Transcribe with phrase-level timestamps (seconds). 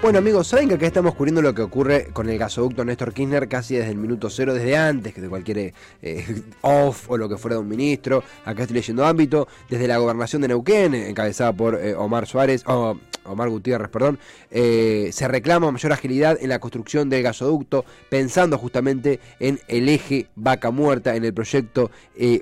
[0.00, 3.48] Bueno amigos, saben que acá estamos cubriendo lo que ocurre con el gasoducto Néstor Kirchner
[3.48, 7.36] casi desde el minuto cero, desde antes que de cualquier eh, off o lo que
[7.36, 8.22] fuera de un ministro.
[8.44, 12.96] Acá estoy leyendo ámbito, desde la gobernación de Neuquén, encabezada por eh, Omar Suárez, o
[13.24, 14.20] Omar Gutiérrez, perdón,
[14.52, 20.28] eh, se reclama mayor agilidad en la construcción del gasoducto, pensando justamente en el eje
[20.36, 21.90] Vaca Muerta, en el proyecto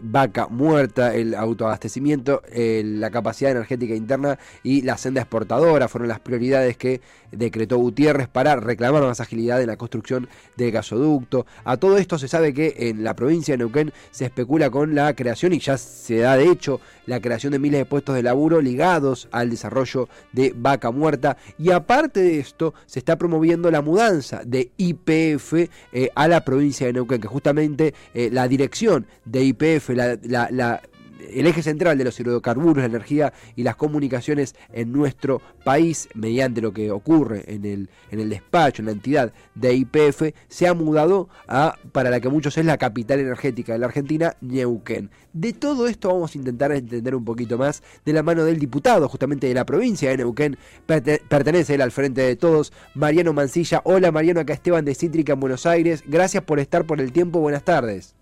[0.03, 6.77] Vaca Muerta, el autoabastecimiento, la capacidad energética interna y la senda exportadora fueron las prioridades
[6.77, 7.01] que
[7.47, 11.47] decretó Gutiérrez para reclamar más agilidad en la construcción del gasoducto.
[11.65, 15.15] A todo esto se sabe que en la provincia de Neuquén se especula con la
[15.15, 18.61] creación y ya se da de hecho la creación de miles de puestos de laburo
[18.61, 24.43] ligados al desarrollo de Vaca Muerta y aparte de esto se está promoviendo la mudanza
[24.45, 25.55] de IPF
[25.93, 30.81] eh, a la provincia de Neuquén, que justamente eh, la dirección de IPF, la
[31.31, 36.61] el eje central de los hidrocarburos, la energía y las comunicaciones en nuestro país, mediante
[36.61, 40.75] lo que ocurre en el, en el despacho, en la entidad de IPF, se ha
[40.75, 45.11] mudado a, para la que muchos es la capital energética de la Argentina, Neuquén.
[45.33, 49.09] De todo esto vamos a intentar entender un poquito más de la mano del diputado,
[49.09, 53.83] justamente de la provincia de Neuquén, pertenece él al frente de todos, Mariano Mancilla.
[53.85, 56.03] Hola Mariano, acá Esteban de Cítrica en Buenos Aires.
[56.07, 58.16] Gracias por estar por el tiempo, buenas tardes.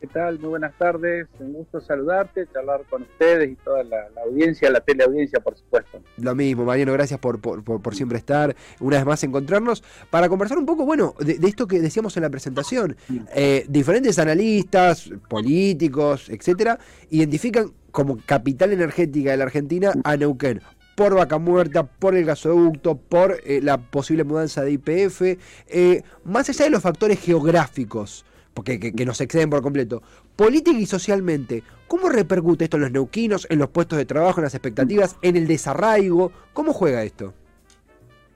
[0.00, 0.38] ¿Qué tal?
[0.38, 1.26] Muy buenas tardes.
[1.40, 6.00] Un gusto saludarte, charlar con ustedes y toda la, audiencia, la teleaudiencia, por supuesto.
[6.16, 10.64] Lo mismo, Mariano, gracias por, por, siempre estar, una vez más encontrarnos, para conversar un
[10.64, 12.96] poco, bueno, de, esto que decíamos en la presentación.
[13.34, 16.78] Eh, diferentes analistas, políticos, etcétera,
[17.10, 20.62] identifican como capital energética de la Argentina a Neuquén
[20.94, 25.22] por Vaca Muerta, por el gasoducto, por eh, la posible mudanza de IPF,
[25.68, 30.02] eh, más allá de los factores geográficos porque que, nos exceden por completo.
[30.36, 34.44] Política y socialmente, ¿cómo repercute esto en los neuquinos, en los puestos de trabajo, en
[34.44, 36.32] las expectativas, en el desarraigo?
[36.52, 37.34] ¿Cómo juega esto?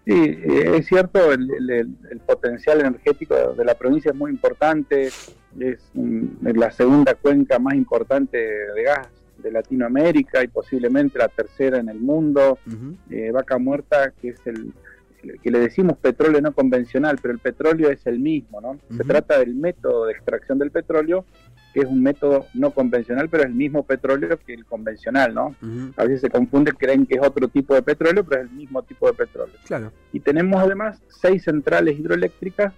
[0.05, 1.89] Sí, eh, es cierto, el,
[2.27, 5.07] potencial energético de la provincia es muy importante,
[5.59, 5.91] es
[6.43, 9.09] la segunda cuenca más importante de gas
[9.39, 12.59] de Latinoamérica y posiblemente la tercera en el mundo.
[13.11, 14.73] Eh, Vaca Muerta, que es el,
[15.43, 18.79] que le decimos petróleo no convencional, pero el petróleo es el mismo, ¿no?
[18.97, 21.25] Se trata del método de extracción del petróleo,
[21.73, 25.57] que es un método no convencional, pero es el mismo petróleo que el convencional, ¿no?
[25.97, 28.83] A veces se confunde, creen que es otro tipo de petróleo, pero es el mismo
[28.83, 29.55] tipo de petróleo.
[29.67, 29.93] Claro.
[30.13, 32.73] Y tenemos además seis centrales hidroeléctricas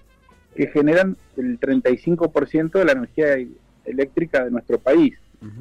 [0.54, 3.36] que generan el 35% de la energía
[3.84, 5.18] eléctrica de nuestro país.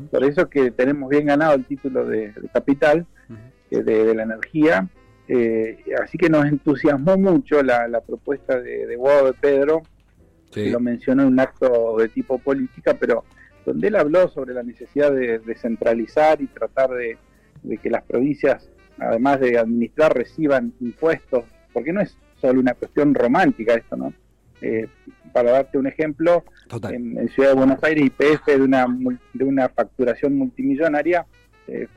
[0.09, 3.06] Por eso que tenemos bien ganado el título de, capital
[3.69, 4.88] de, de, la energía
[5.28, 9.81] eh, así que nos entusiasmó mucho la, propuesta de, de Guado de Pedro,
[10.52, 13.25] que lo mencionó en un acto de tipo política, pero
[13.66, 17.18] donde él habló sobre la necesidad de descentralizar y tratar de,
[17.81, 18.69] que las provincias,
[19.00, 24.13] además de administrar, reciban impuestos, porque no es solo una cuestión romántica esto, ¿no?
[24.62, 24.88] Eh,
[25.34, 26.46] para darte un ejemplo,
[26.90, 28.86] en, Ciudad de Buenos Aires, IPF de una,
[29.34, 31.25] de una facturación multimillonaria,
[31.68, 31.88] eh,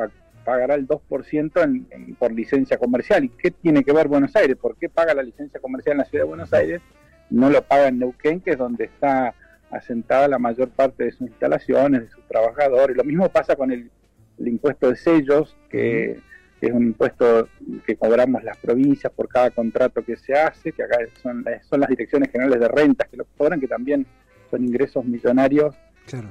[0.48, 3.22] pagará el 2% por licencia comercial.
[3.22, 4.56] ¿Y qué tiene que ver Buenos Aires?
[4.56, 6.80] ¿Por qué paga la licencia comercial en la ciudad de Buenos Aires?
[7.28, 9.34] No lo paga en Neuquén, que es donde está
[9.70, 12.96] asentada la mayor parte de sus instalaciones, de sus trabajadores.
[12.96, 13.90] Lo mismo pasa con el,
[14.38, 16.18] impuesto de sellos, que,
[16.62, 17.46] es un impuesto
[17.86, 21.90] que cobramos las provincias por cada contrato que se hace, que acá son, son las
[21.90, 24.06] direcciones generales de rentas que lo cobran, que también
[24.50, 25.76] son ingresos millonarios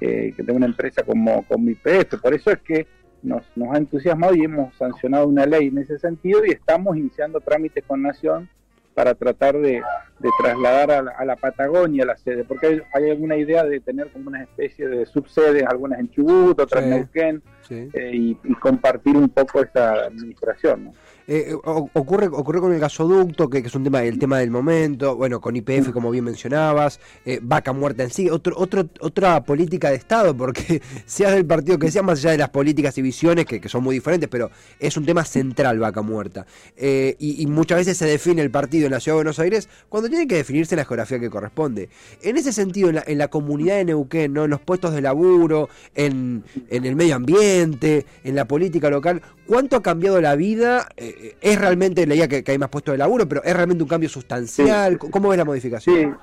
[0.01, 2.19] eh, que de una empresa como, como IPF.
[2.19, 2.87] Por eso es que
[3.23, 7.39] nos, nos ha entusiasmado y hemos sancionado una ley en ese sentido y estamos iniciando
[7.39, 8.49] trámites con Nación
[8.97, 9.83] para tratar de,
[10.41, 14.87] trasladar a la, Patagonia la sede, porque hay, alguna idea de tener como una especie
[14.87, 20.85] de subsedes, algunas en Chubut, otras en Neuquén, eh, y, compartir un poco esa administración.
[20.85, 20.93] ¿no?
[21.29, 25.41] Eh, ocurre, ocurre con el gasoducto, que, es un tema, el tema del momento, bueno,
[25.41, 29.97] con IPF, como bien mencionabas, eh, vaca muerta en sí, otro, otro, otra política de
[29.97, 33.67] Estado, porque sea del partido que sea, más allá de las políticas y visiones, que,
[33.67, 36.45] son muy diferentes, pero es un tema central, vaca muerta.
[36.77, 40.07] Eh, y, muchas veces se define el partido en la Ciudad de Buenos Aires cuando
[40.07, 41.89] tiene que definirse la geografía que corresponde.
[42.21, 44.45] En ese sentido, en la, comunidad de Neuquén, ¿no?
[44.45, 49.75] en los puestos de laburo, en, en el medio ambiente, en la política local, ¿cuánto
[49.75, 50.87] ha cambiado la vida?
[51.41, 54.09] Es realmente, leía que, que, hay más puestos de laburo, pero es realmente un cambio
[54.09, 54.97] sustancial.
[54.97, 56.17] ¿Cómo es la modificación?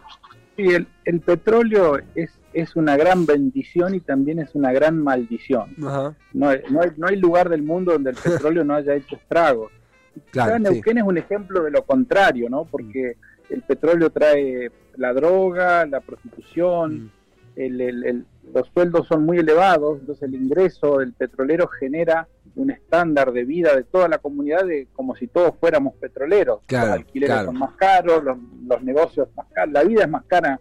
[0.56, 5.74] Sí, el, el, petróleo es, es una gran bendición y también es una gran maldición.
[5.76, 6.62] No, no, hay,
[6.96, 9.72] no hay lugar del mundo donde el petróleo no haya hecho estragos.
[10.30, 12.66] Claro, Neuquén es un ejemplo de lo contrario, ¿no?
[12.66, 13.16] Porque
[13.50, 17.10] el petróleo trae la droga, la prostitución, mm.
[17.56, 23.32] el, el, los sueldos son muy elevados, entonces el ingreso del petrolero genera un estándar
[23.32, 26.60] de vida de toda la comunidad de como si todos fuéramos petroleros.
[26.68, 30.60] los alquileres son más caros, los, negocios más caros, la vida es más cara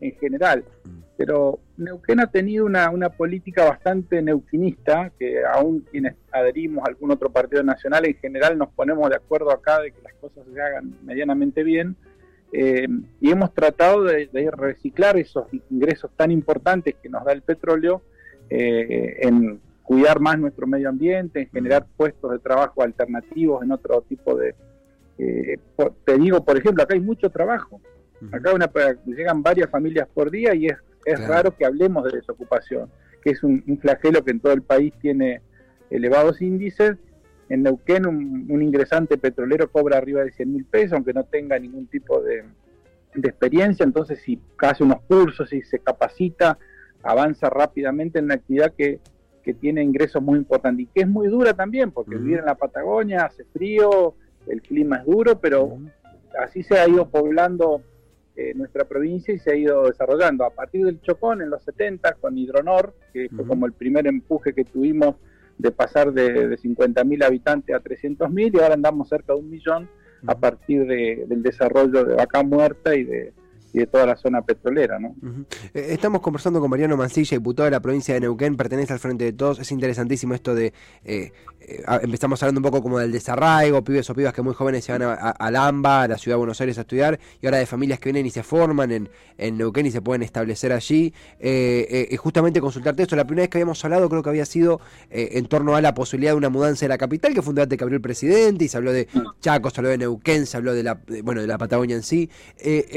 [0.00, 0.64] en general.
[0.84, 1.02] Mm.
[1.16, 7.10] Pero Neuquén ha tenido una, una política bastante neuquinista, que aún quienes adherimos a algún
[7.10, 10.60] otro partido nacional en general nos ponemos de acuerdo acá de que las cosas se
[10.60, 11.96] hagan medianamente bien.
[12.52, 12.86] Eh,
[13.20, 18.02] y hemos tratado de, reciclar esos ingresos tan importantes que nos da el petróleo
[18.50, 24.02] eh, en cuidar más nuestro medio ambiente, en generar puestos de trabajo alternativos en otro
[24.02, 24.54] tipo de...
[25.18, 25.58] Eh,
[26.04, 27.80] te digo, por ejemplo, acá hay mucho trabajo.
[28.30, 28.70] Acá una,
[29.06, 32.88] llegan varias familias por día y es, es raro que hablemos de desocupación,
[33.22, 35.40] que es un, flagelo que en todo el país tiene
[35.90, 36.96] elevados índices.
[37.48, 41.86] En Neuquén un, ingresante petrolero cobra arriba de 100 mil pesos, aunque no tenga ningún
[41.88, 42.44] tipo de,
[43.14, 43.84] de experiencia.
[43.84, 46.58] Entonces, si hace unos cursos y se capacita,
[47.02, 49.00] avanza rápidamente en una actividad que
[49.42, 52.54] que tiene ingresos muy importantes y que es muy dura también, porque vivir en la
[52.54, 54.14] Patagonia hace frío,
[54.46, 55.78] el clima es duro, pero
[56.42, 57.82] así se ha ido poblando
[58.36, 60.44] eh, nuestra provincia y se ha ido desarrollando.
[60.44, 64.54] A partir del Chocón en los 70 con Hidronor, que fue como el primer empuje
[64.54, 65.16] que tuvimos
[65.58, 69.88] de pasar de, de 50.000 habitantes a 300.000 y ahora andamos cerca de un millón
[70.26, 73.32] a partir del desarrollo de Vaca Muerta y de,
[73.72, 74.98] y de toda la zona petrolera.
[74.98, 75.14] ¿no?
[75.74, 79.24] Eh, estamos conversando con Mariano Mancilla, diputado de la provincia de Neuquén, pertenece al Frente
[79.24, 79.58] de Todos.
[79.60, 80.72] Es interesantísimo esto de,
[81.04, 84.84] eh, eh, empezamos hablando un poco como del desarraigo, pibes o pibas que muy jóvenes
[84.84, 87.58] se van a, a, Lamba, a la ciudad de Buenos Aires a estudiar, y ahora
[87.58, 89.08] de familias que vienen y se forman en,
[89.38, 91.14] en Neuquén y se pueden establecer allí.
[91.40, 94.80] Eh, justamente consultarte esto, la primera vez que habíamos hablado creo que había sido
[95.10, 97.76] en torno a la posibilidad de una mudanza de la capital, que fue un debate
[97.76, 99.08] que abrió el presidente, y se habló de
[99.40, 102.28] Chaco, se habló de Neuquén, se habló de la, bueno, de la Patagonia en sí.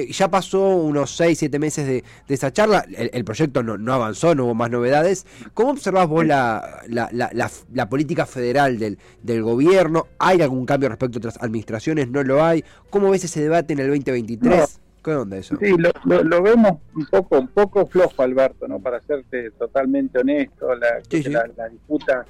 [0.10, 4.56] ya pasó unos 6, 7 meses de, esa charla, el, proyecto no, avanzó, no hubo
[4.56, 5.26] más novedades.
[5.54, 10.08] ¿Cómo observás vos la, la, política federal del, del, gobierno?
[10.20, 12.10] ¿Hay algún cambio respecto a otras administraciones?
[12.10, 12.64] ¿No lo hay?
[12.90, 14.80] ¿Cómo ves ese debate en el 2023?
[15.04, 15.56] ¿Qué onda eso?
[15.58, 18.80] Sí, lo, vemos un poco, un poco flojo, Alberto, ¿no?
[18.80, 22.26] Para serte totalmente honesto, la, disputa.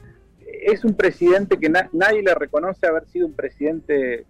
[0.46, 4.26] Es un presidente que nadie le reconoce haber sido un presidente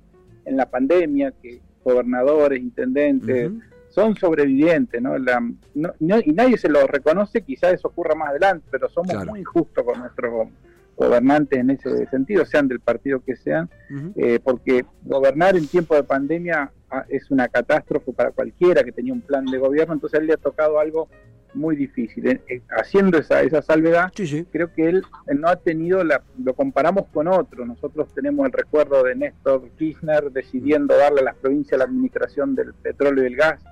[0.45, 3.51] en la pandemia, que gobernadores, intendentes,
[3.95, 5.15] son sobrevivientes, ¿no?
[5.15, 9.99] y nadie se lo reconoce, quizás eso ocurra más adelante, pero somos muy injustos con
[9.99, 10.49] nuestros
[10.95, 13.69] gobernantes en ese sentido, sean del partido que sean,
[14.15, 19.13] eh, porque gobernar en tiempo de pandemia ah, es una catástrofe para cualquiera que tenía
[19.13, 21.09] un plan de gobierno, entonces a él le ha tocado algo
[21.53, 22.27] muy difícil.
[22.27, 24.11] Eh, eh, haciendo esa, esa salvedad,
[24.51, 25.03] creo que él
[25.37, 30.31] no ha tenido, la, lo comparamos con otros, nosotros tenemos el recuerdo de Néstor Kirchner
[30.31, 33.63] decidiendo darle a las provincias la administración del petróleo y el gas,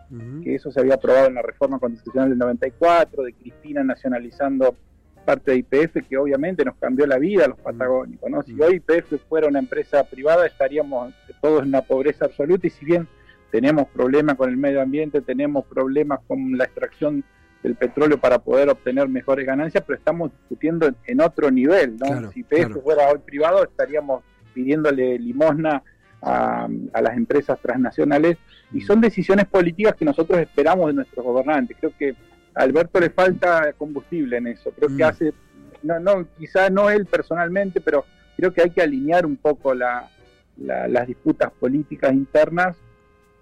[0.43, 4.75] que eso se había aprobado en la reforma constitucional del 94, de Cristina nacionalizando
[5.23, 8.29] parte de IPF, que obviamente nos cambió la vida a los patagónicos.
[8.29, 8.43] ¿no?
[8.43, 12.85] Si hoy IPF fuera una empresa privada, estaríamos todos en una pobreza absoluta y si
[12.85, 13.07] bien
[13.51, 17.23] tenemos problemas con el medio ambiente, tenemos problemas con la extracción
[17.61, 21.97] del petróleo para poder obtener mejores ganancias, pero estamos discutiendo en, otro nivel.
[21.97, 22.31] ¿no?
[22.31, 24.23] si IPF fuera hoy privado, estaríamos
[24.53, 25.81] pidiéndole limosna
[26.21, 28.37] a, a, las empresas transnacionales
[28.71, 31.77] y son decisiones políticas que nosotros esperamos de nuestros gobernantes.
[31.79, 32.15] Creo que
[32.55, 34.71] Alberto le falta combustible en eso.
[34.71, 35.07] Creo que mm.
[35.07, 35.33] hace,
[35.81, 38.05] no, no, quizá no él personalmente, pero
[38.37, 40.09] creo que hay que alinear un poco la,
[40.57, 42.75] las disputas políticas internas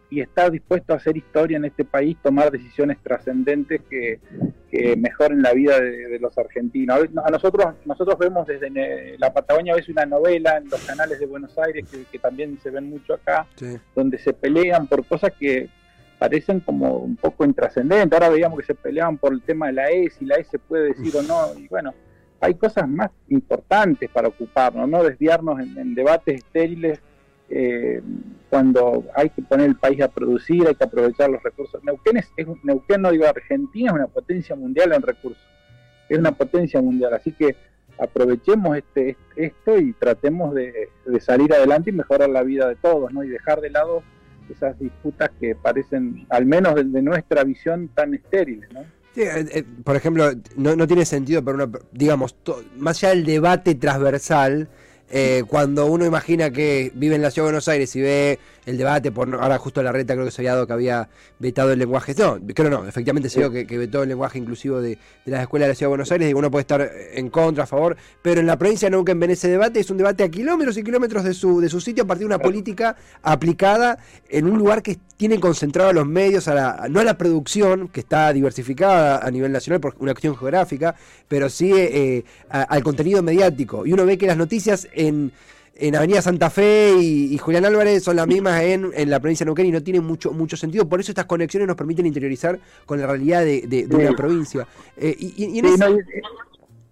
[0.10, 4.20] y estar dispuesto a hacer historia en este país, tomar decisiones trascendentes que,
[4.98, 7.02] mejoren la vida de, los argentinos.
[7.26, 11.26] A nosotros, nosotros vemos desde la Patagonia a veces una novela en los canales de
[11.26, 13.48] Buenos Aires, que, también se ven mucho acá,
[13.96, 15.70] donde se pelean por cosas que
[16.22, 18.14] parecen como un poco intrascendentes.
[18.14, 20.60] Ahora veíamos que se peleaban por el tema de la E, si la E se
[20.60, 21.96] puede decir o no, y bueno,
[22.40, 27.02] hay cosas más importantes para ocuparnos, no desviarnos en, debates estériles
[27.50, 28.04] eh,
[28.52, 31.84] cuando hay que poner el país a producir, hay que aprovechar los recursos.
[31.84, 35.44] Neuquén, es, Neuquén, no digo Argentina, es una potencia mundial en recursos,
[36.08, 37.56] es una potencia mundial, así que
[37.98, 43.12] aprovechemos este, esto y tratemos de, de salir adelante y mejorar la vida de todos,
[43.12, 43.24] ¿no?
[43.24, 44.04] Y dejar de lado
[44.52, 48.72] esas disputas que parecen, al menos desde nuestra visión, tan estériles.
[48.74, 48.82] ¿no?
[49.16, 52.36] Eh, eh, por ejemplo, no, tiene sentido, pero digamos,
[52.78, 54.70] más allá del debate transversal,
[55.14, 58.78] Eh, cuando uno imagina que vive en la ciudad de Buenos Aires y ve el
[58.78, 61.80] debate, por ahora justo la reta creo que se había dado que había vetado el
[61.80, 65.68] lenguaje, no, creo no, efectivamente se dio que, vetó el lenguaje inclusivo de, las escuelas
[65.68, 68.40] de la ciudad de Buenos Aires, y uno puede estar en contra, a favor, pero
[68.40, 71.24] en la provincia de Neuquén ven ese debate, es un debate a kilómetros y kilómetros
[71.24, 73.98] de su, de su sitio a partir de una política aplicada
[74.30, 77.90] en un lugar que tiene concentrado a los medios, a la, no a la producción,
[77.90, 80.96] que está diversificada a nivel nacional por una cuestión geográfica,
[81.28, 83.86] pero sí eh, al contenido mediático.
[83.86, 85.32] Y uno ve que las noticias en,
[85.76, 89.48] en Avenida Santa Fe y, Julián Álvarez son las mismas en, en, la provincia de
[89.48, 90.88] Neuquén y no tienen mucho, mucho sentido.
[90.88, 94.68] Por eso estas conexiones nos permiten interiorizar con la realidad de, una provincia.
[94.98, 95.62] Eh, y,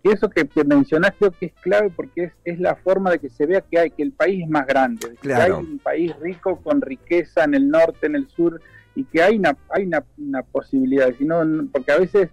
[0.01, 3.45] eso que, mencionaste creo que es clave porque es, es, la forma de que se
[3.45, 6.81] vea que hay que el país es más grande, que hay un país rico con
[6.81, 8.61] riqueza en el norte, en el sur
[8.95, 12.29] y que hay una hay una, una posibilidad, sino porque a veces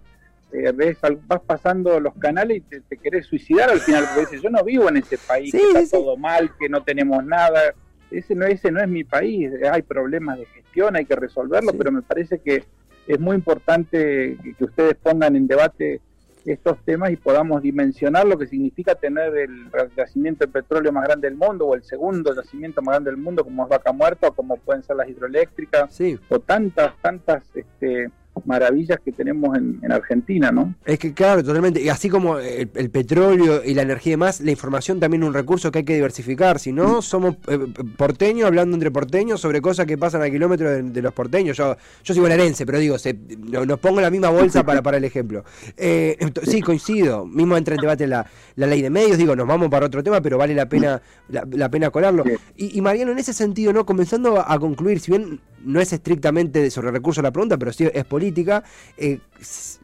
[0.51, 4.49] eh, ves, vas pasando los canales y te, querés suicidar al final, porque dices, yo
[4.49, 7.73] no vivo en ese país, que está todo mal, que no tenemos nada,
[8.11, 11.91] ese no, ese no es mi país, hay problemas de gestión, hay que resolverlo, pero
[11.91, 12.63] me parece que
[13.07, 16.01] es muy importante que, ustedes pongan en debate
[16.45, 21.27] estos temas y podamos dimensionar lo que significa tener el yacimiento de petróleo más grande
[21.27, 24.33] del mundo o el segundo yacimiento más grande del mundo como es Vaca Muerta o
[24.33, 25.99] como pueden ser las hidroeléctricas
[26.29, 28.09] o tantas, tantas este,
[28.45, 30.75] maravillas que tenemos en, Argentina, ¿no?
[30.85, 31.81] Es que claro, totalmente.
[31.81, 35.33] Y así como el, petróleo y la energía y demás, la información también es un
[35.33, 36.59] recurso que hay que diversificar.
[36.59, 37.59] Si no, somos eh,
[37.95, 41.57] porteños hablando entre porteños sobre cosas que pasan a kilómetros de, los porteños.
[41.57, 45.05] Yo, yo soy bonaerense, pero digo, se, nos pongo la misma bolsa para, para el
[45.05, 45.43] ejemplo.
[45.77, 47.25] Eh, sí, coincido.
[47.25, 48.25] Mismo entra en debate la,
[48.55, 49.17] la, ley de medios.
[49.17, 52.23] Digo, nos vamos para otro tema, pero vale la pena, la, pena colarlo.
[52.55, 53.85] Y, y Mariano, en ese sentido, ¿no?
[53.85, 58.05] Comenzando a concluir, si bien no es estrictamente sobre recursos la pregunta, pero sí es
[58.05, 58.63] política,
[58.97, 59.19] eh,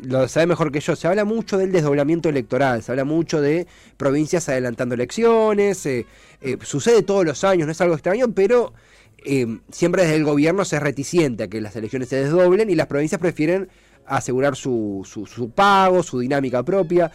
[0.02, 3.68] lo sabe mejor que yo, se habla mucho del desdoblamiento electoral, se habla mucho de
[3.98, 6.06] provincias adelantando elecciones, eh,
[6.42, 8.74] eh, sucede todos los años, no es algo extraño, pero
[9.72, 12.88] siempre desde el gobierno se es reticente a que las elecciones se desdoblen y las
[12.88, 13.70] provincias prefieren
[14.06, 17.10] asegurar su, su, su pago, su dinámica propia.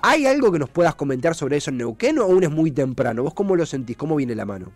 [0.00, 3.22] ¿Hay algo que nos puedas comentar sobre eso en Neuquén o aún es muy temprano?
[3.22, 3.98] ¿Vos cómo lo sentís?
[3.98, 4.72] ¿Cómo viene la mano?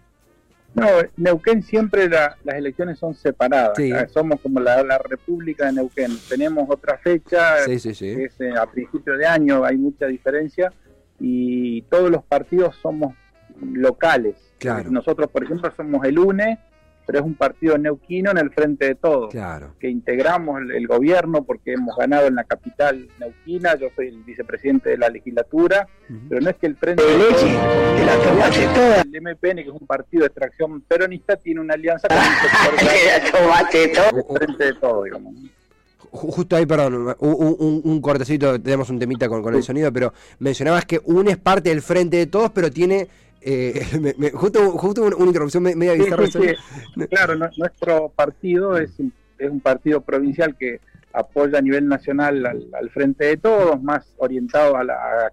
[0.75, 0.87] No,
[1.17, 3.77] Neuquén siempre las elecciones son separadas.
[4.13, 6.13] Somos como la, República de Neuquén.
[6.29, 8.01] Tenemos otra fecha, es
[8.41, 10.73] eh, a principio de año, hay mucha diferencia
[11.19, 13.15] y todos los partidos somos
[13.61, 14.37] locales.
[14.91, 16.59] Nosotros, por ejemplo, somos el UNE,
[17.11, 19.75] pero es un partido neuquino en el frente de todos, claro.
[19.81, 24.91] que integramos el, gobierno porque hemos ganado en la capital neuquina, yo soy el vicepresidente
[24.91, 25.89] de la legislatura,
[26.29, 30.29] pero no es que el frente de todos, el MPN, que es un partido de
[30.29, 32.23] extracción peronista, tiene una alianza con el
[34.39, 35.35] frente de todos, digamos.
[36.13, 41.01] Justo ahí, perdón, un, cortecito, tenemos un temita con, con el sonido, pero mencionabas que
[41.05, 43.09] UNE es parte del frente de todos, pero tiene
[43.41, 46.25] eh, justo, justo una, interrupción media bizarra.
[47.11, 50.81] Claro, nuestro partido es un, es un partido provincial que
[51.13, 55.33] apoya a nivel nacional al, frente de todos, más orientado a la,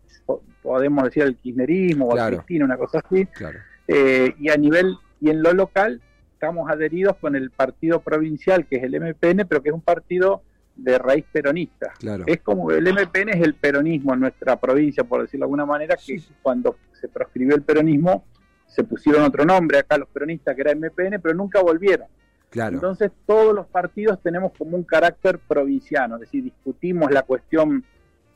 [0.62, 3.28] podemos decir, al kirchnerismo o al cristina, una cosa así.
[3.88, 6.02] Eh, y a nivel, y en lo local,
[6.34, 10.42] estamos adheridos con el partido provincial, que es el MPN, pero que es un partido
[10.78, 11.94] de raíz peronista.
[12.26, 15.98] Es como el MPN es el peronismo en nuestra provincia, por decirlo de alguna manera,
[15.98, 18.26] que cuando se proscribió el peronismo
[18.68, 22.08] se pusieron otro nombre acá los peronistas que era MPN, pero nunca volvieron.
[22.50, 22.76] Claro.
[22.76, 27.84] Entonces todos los partidos tenemos como un carácter provinciano, es decir, discutimos la cuestión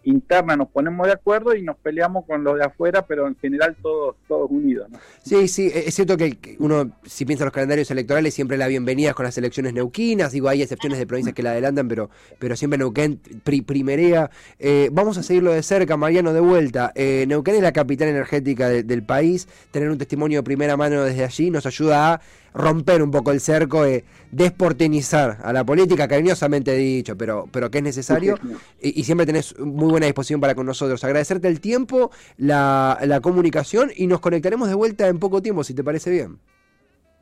[0.04, 3.76] interna nos ponemos de acuerdo y nos peleamos con los de afuera, pero en general
[3.82, 4.90] todos, todos unidos.
[5.24, 9.14] Sí, sí, es cierto que uno, si piensa en los calendarios electorales, siempre la bienvenida
[9.14, 12.78] con las elecciones neuquinas, digo, hay excepciones de provincias que la adelantan, pero, pero siempre
[12.78, 14.30] Neuquén primerea.
[14.60, 16.92] Eh, vamos a seguirlo de cerca, Mariano, de vuelta.
[16.96, 21.24] Eh, Neuquén es la capital energética del país, tener un testimonio de primera mano desde
[21.24, 22.22] allí nos ayuda a
[22.54, 27.80] romper un poco el cerco, de desportenizar a la política, cariñosamente dicho, pero, pero que
[27.80, 28.36] es necesario
[28.82, 31.04] y, siempre tenés muy buena disposición para con nosotros.
[31.04, 35.74] Agradecerte el tiempo, la, la comunicación y nos conectaremos de vuelta en poco tiempo, si
[35.74, 36.40] te parece bien.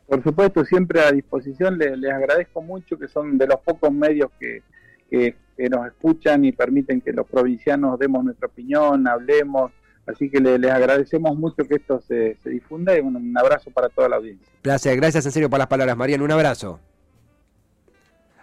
[0.07, 1.77] Por supuesto, siempre a disposición.
[1.77, 4.63] Les, les agradezco mucho que son de los pocos medios que,
[5.09, 9.71] que, que, nos escuchan y permiten que los provincianos demos nuestra opinión, hablemos,
[10.05, 14.15] Así que les agradecemos mucho que esto se, difunda y un, abrazo para toda la
[14.15, 14.47] audiencia.
[14.63, 16.23] Gracias, gracias en serio por las palabras, Mariano.
[16.23, 16.79] Un abrazo.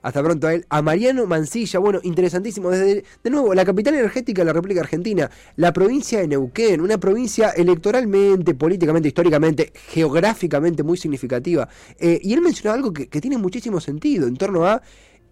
[0.00, 0.64] Hasta pronto a él.
[0.68, 2.70] A Mariano Mancilla, bueno, interesantísimo.
[2.70, 6.98] Desde, de nuevo, la capital energética de la República Argentina, la provincia de Neuquén, una
[6.98, 11.68] provincia electoralmente, políticamente, históricamente, geográficamente muy significativa.
[11.98, 14.80] Eh, y él mencionó algo que, que tiene muchísimo sentido en torno a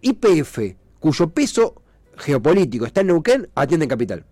[0.01, 0.59] IPF,
[0.99, 1.81] cuyo peso
[2.17, 4.25] geopolítico está en Neuquén, atiende en capital.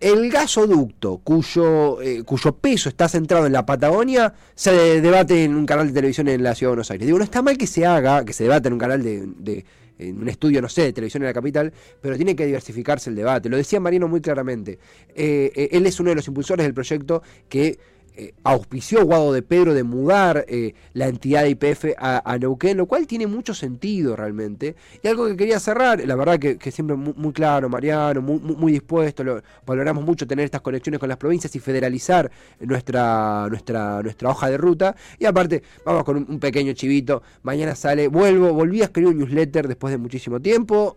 [0.00, 5.66] El gasoducto cuyo, eh, cuyo peso está centrado en la Patagonia se debate en un
[5.66, 7.06] canal de televisión en la Ciudad de Buenos Aires.
[7.06, 9.64] Digo, no está mal que se haga, que se debate en un canal de,
[9.98, 13.16] en un estudio, no sé, de televisión en la capital, pero tiene que diversificarse el
[13.16, 13.48] debate.
[13.48, 14.78] Lo decía Marino muy claramente.
[15.14, 17.78] Eh, eh, él es uno de los impulsores del proyecto que
[18.18, 22.86] eh, auspició Guado de Pedro de mudar eh, la entidad de IPF a, Neuquén, lo
[22.86, 24.74] cual tiene mucho sentido realmente.
[25.02, 30.02] Y algo que quería cerrar, la verdad que, siempre muy, claro, Mariano, muy, dispuesto, valoramos
[30.04, 32.30] mucho tener estas conexiones con las provincias y federalizar
[32.60, 34.96] nuestra, nuestra, nuestra hoja de ruta.
[35.18, 39.18] Y aparte, vamos con un, un pequeño chivito, mañana sale, vuelvo, volví a escribir un
[39.18, 40.96] newsletter después de muchísimo tiempo.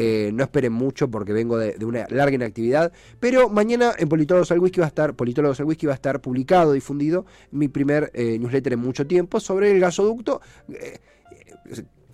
[0.00, 2.92] Eh, no esperen mucho porque vengo de, una larga inactividad.
[3.18, 6.20] Pero mañana en Politólogos al Whisky va a estar, Politólogos al Whisky va a estar
[6.20, 10.40] publicado, difundido, mi primer eh, newsletter en mucho tiempo sobre el gasoducto.
[10.68, 11.00] Eh,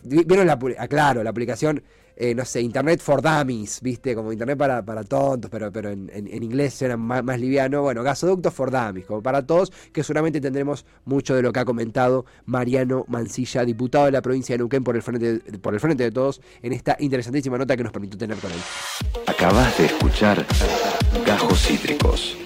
[0.03, 1.83] Vieron la, aclaro, la aplicación
[2.17, 4.15] eh, no sé, Internet for Dummies, ¿viste?
[4.15, 6.11] Como Internet para, para tontos, pero, pero en,
[6.43, 7.83] inglés era más, más, liviano.
[7.83, 11.65] Bueno, Gasoducto for Dummies, como para todos, que seguramente tendremos mucho de lo que ha
[11.65, 16.05] comentado Mariano Mancilla, diputado de la provincia de Neuquén por el frente, por el frente
[16.05, 18.59] de todos, en esta interesantísima nota que nos permitió tener con él.
[19.27, 20.45] Acabas de escuchar
[21.27, 22.37] Gajos Cítricos.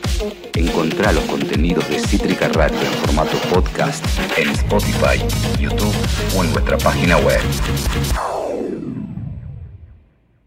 [0.55, 4.05] Encontrá los contenidos de Cítrica Radio en formato podcast
[4.37, 5.19] en Spotify,
[5.61, 5.95] YouTube
[6.37, 7.41] o en nuestra página web.